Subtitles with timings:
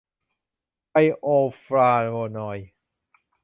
[0.89, 1.25] ไบโอ
[1.63, 2.67] ฟลาโวนอยด์